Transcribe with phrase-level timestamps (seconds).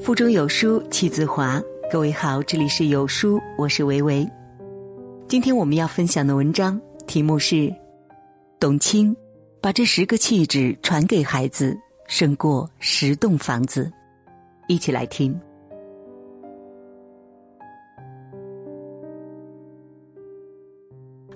[0.00, 1.60] 腹中有书气自华。
[1.90, 4.28] 各位好，这里是有书，我是维维。
[5.28, 7.72] 今天我们要分享的文章题目是：
[8.58, 9.14] 董卿
[9.60, 13.90] 把这十个气质传给孩子，胜过十栋房子。
[14.68, 15.38] 一起来听。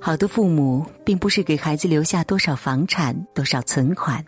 [0.00, 4.24] 好的父母，并不是给孩子留下多少房产、多少存款。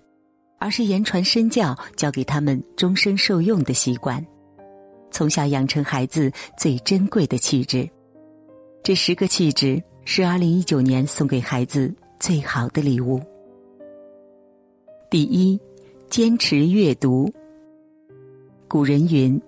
[0.59, 4.25] 而是言传身教，教给他们终身受用的习惯，
[5.11, 7.89] 从小养成孩子最珍贵的气质。
[8.83, 13.21] 这十个气质是二零一九年送给孩子最好的礼物。
[15.11, 15.59] 第一，
[16.11, 17.33] 坚持阅读。
[18.67, 19.41] 古人云：“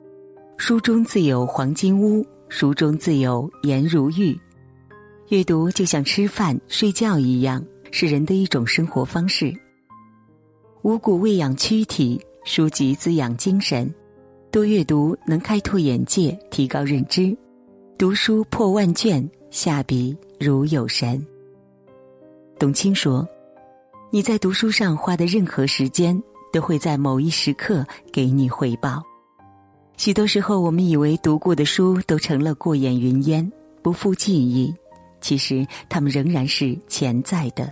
[0.56, 4.38] 书中自有黄金屋，书中自有颜如玉。”
[5.28, 9.54] 阅读就像吃饭、睡觉一样，是人的一种生活方式。
[10.82, 13.92] 五谷喂养躯体，书籍滋养精神。
[14.50, 17.36] 多阅读能开拓眼界，提高认知。
[17.98, 21.22] 读书破万卷，下笔如有神。
[22.58, 23.28] 董卿说
[24.10, 26.18] ：“你在读书上花的任何时间，
[26.50, 29.02] 都会在某一时刻给你回报。
[29.98, 34.74] 许多时候，我们以为读过的书都成了过眼云烟，不复记忆，
[35.20, 37.70] 其实它们仍然是潜在的。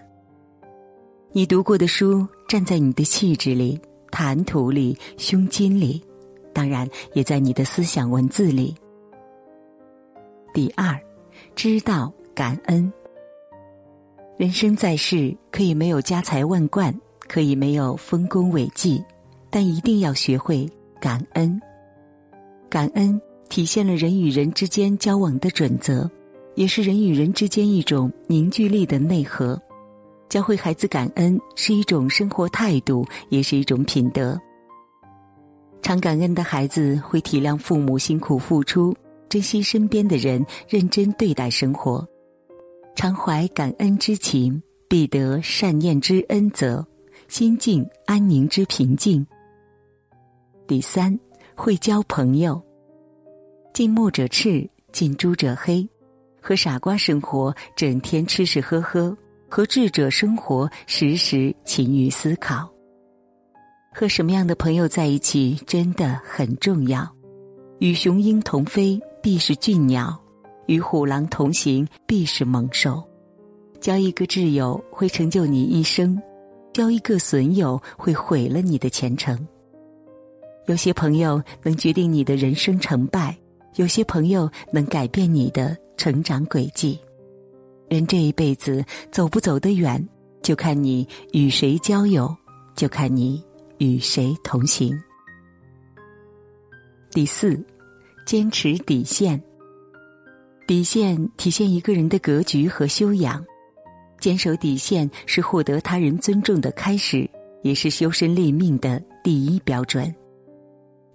[1.32, 3.78] 你读过的书。”站在你的气质里、
[4.10, 6.02] 谈吐里、胸襟里，
[6.54, 8.74] 当然也在你的思想文字里。
[10.54, 10.98] 第二，
[11.54, 12.90] 知道感恩。
[14.38, 16.98] 人生在世，可以没有家财万贯，
[17.28, 19.04] 可以没有丰功伟绩，
[19.50, 20.66] 但一定要学会
[20.98, 21.60] 感恩。
[22.70, 23.20] 感恩
[23.50, 26.10] 体现了人与人之间交往的准则，
[26.54, 29.60] 也是人与人之间一种凝聚力的内核。
[30.28, 34.38] 教会孩子感恩是一种生活态度，也是一种品德。
[35.80, 38.94] 常感恩的孩子会体谅父母辛苦付出，
[39.28, 42.06] 珍惜身边的人，认真对待生活。
[42.94, 46.86] 常怀感恩之情，必得善念之恩泽，
[47.28, 49.26] 心境安宁之平静。
[50.66, 51.18] 第三，
[51.54, 52.60] 会交朋友。
[53.72, 55.88] 近墨者赤，近朱者黑。
[56.40, 59.16] 和傻瓜生活，整天吃吃喝喝。
[59.48, 62.70] 和智者生活，时时勤于思考。
[63.92, 67.08] 和什么样的朋友在一起真的很重要。
[67.80, 70.10] 与雄鹰同飞，必是俊鸟；
[70.66, 73.02] 与虎狼同行，必是猛兽。
[73.80, 76.16] 交一个挚友，会成就你一生；
[76.72, 79.38] 交一个损友，会毁了你的前程。
[80.66, 83.36] 有些朋友能决定你的人生成败，
[83.76, 86.98] 有些朋友能改变你的成长轨迹。
[87.88, 90.06] 人这一辈子走不走得远，
[90.42, 92.34] 就看你与谁交友，
[92.74, 93.42] 就看你
[93.78, 94.98] 与谁同行。
[97.10, 97.58] 第四，
[98.26, 99.42] 坚持底线。
[100.66, 103.42] 底线体现一个人的格局和修养，
[104.20, 107.28] 坚守底线是获得他人尊重的开始，
[107.62, 110.14] 也是修身立命的第一标准。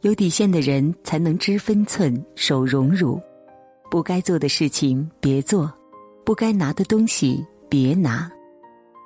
[0.01, 3.21] 有底线的人才能知分寸、守荣辱，
[3.91, 5.71] 不该做的事情别做。
[6.25, 8.31] 不该拿的东西别拿，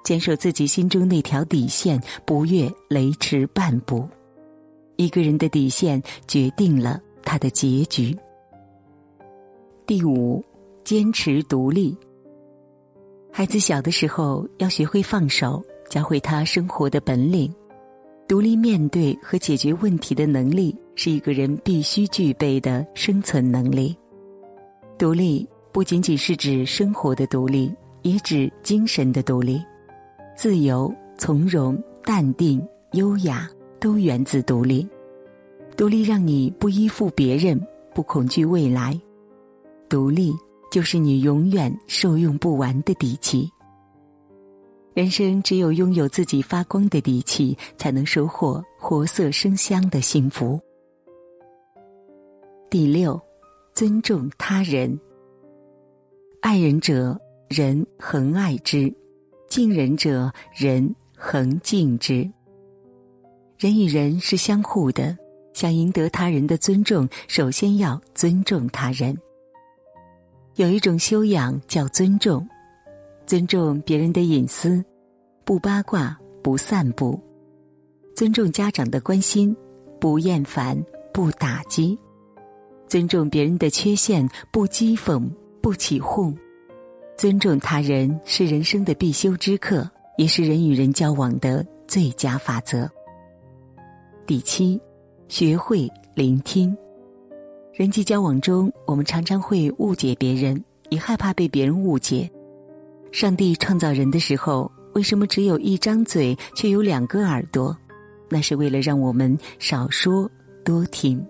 [0.03, 4.07] 坚守自己心中那条底线，不越雷池半步。
[4.97, 8.15] 一个人的底线决定了他的结局。
[9.85, 10.43] 第五，
[10.83, 11.97] 坚持独立。
[13.31, 17.53] 孩子小的时候要学会放手，教会他生活的本领。
[18.27, 23.97] 独立面对和解决问题的能力，是一个人必须具备的生存能力。
[24.97, 25.47] 独立。
[25.71, 29.63] 不仅仅是指生活的独立，也指精神的独立。
[30.35, 34.87] 自由、从容、淡定、优雅，都源自独立。
[35.75, 37.59] 独立让你不依附别人，
[37.93, 38.99] 不恐惧未来。
[39.87, 40.33] 独立
[40.71, 43.49] 就是你永远受用不完的底气。
[44.93, 50.59] 人生只有拥有自己发光的底气，才能收获活色生香的幸福。
[52.67, 53.19] 第六，
[53.75, 54.99] 尊重他人。
[56.39, 57.19] 爱人者，
[57.49, 58.93] 人恒爱之；
[59.49, 62.29] 敬人者，人恒敬之。
[63.57, 65.17] 人与人是相互的，
[65.53, 69.17] 想赢得他人的尊重，首先要尊重他人。
[70.55, 72.47] 有一种修养叫尊重，
[73.25, 74.83] 尊重别人的隐私，
[75.43, 77.19] 不八卦，不散布；
[78.15, 79.55] 尊重家长的关心，
[79.99, 80.81] 不厌烦，
[81.11, 81.97] 不打击；
[82.87, 85.27] 尊重别人的缺陷，不讥讽。
[85.67, 86.33] 不起哄，
[87.17, 89.85] 尊重他人是人生的必修之课，
[90.17, 92.89] 也是人与人交往的最佳法则。
[94.25, 94.79] 第七，
[95.27, 96.73] 学会聆听。
[97.73, 102.31] 人际交往中，我们常常会误解别人，也害怕被别人误解。
[103.11, 107.77] 上帝创造人的时候，为什么只有一张嘴却有两个耳朵？
[108.29, 110.31] 那是为了让我们少说
[110.63, 111.21] 多听。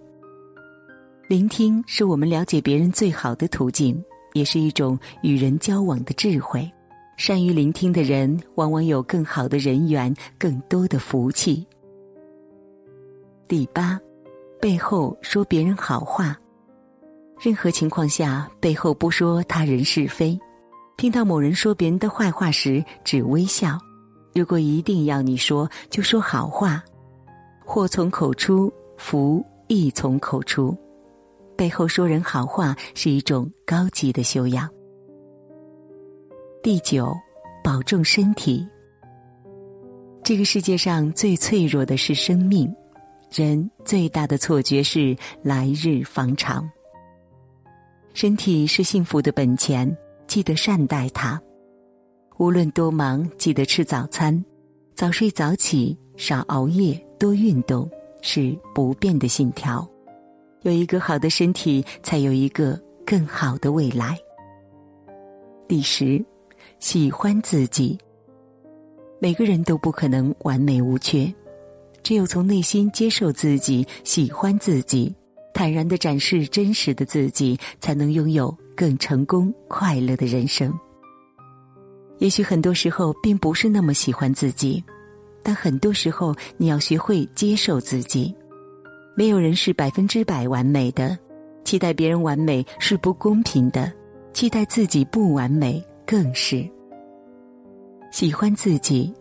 [1.27, 3.99] 聆听是我们了解别人最好的途径，
[4.37, 6.69] 也是一种与人交往的智慧。
[7.17, 11.65] 善于聆听的人，往往有更好的人缘，更多的福气。
[13.47, 13.99] 第八，
[14.61, 16.37] 背后说别人好话。
[17.39, 20.39] 任何情况下，背后不说他人是非。
[20.95, 23.79] 听到某人说别人的坏话时，只微笑。
[24.33, 26.83] 如果一定要你说，就说好话。
[27.65, 30.77] 祸从口出，福亦从口出。
[31.57, 34.69] 背后说人好话是一种高级的修养。
[36.61, 37.13] 第九，
[37.63, 38.65] 保重身体。
[40.23, 42.71] 这个世界上最脆弱的是生命，
[43.31, 46.69] 人最大的错觉是来日方长。
[48.13, 51.41] 身体是幸福的本钱，记得善待它。
[52.37, 54.43] 无论多忙，记得吃早餐，
[54.95, 57.89] 早睡早起，少熬夜，多运动，
[58.21, 59.87] 是不变的信条。
[60.67, 64.19] 有一个好的身体，才有一个更好的未来。
[65.67, 66.23] 第十。
[66.79, 67.97] 喜欢自己。
[69.19, 71.33] 每个人都不可能完美无缺，
[72.03, 75.11] 只有从内心接受自己、喜欢自己、
[75.55, 80.71] 坦然的展示真实的自己，才能拥有更成功、快乐的人生。
[82.19, 84.83] 也许很多时候并不是那么喜欢自己，
[85.41, 88.35] 但很多时候你要学会接受自己。
[89.17, 91.17] 没有人是百分之百完美的，
[91.63, 93.91] 期待别人完美是不公平的，
[94.31, 95.83] 期待自己不完美。
[96.05, 96.65] 更是
[98.11, 99.13] 喜欢自己，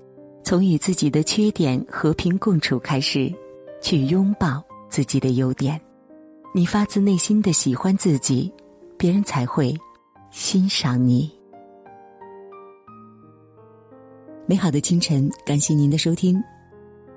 [0.45, 3.33] 从与自己的缺点和平共处开始，
[3.81, 5.81] 去拥抱自己的优点。
[6.55, 8.53] 你发自内心的喜欢自己，
[8.97, 9.75] 别人才会
[10.31, 11.29] 欣赏你。
[14.47, 16.41] 美好的清晨，感谢您的收听。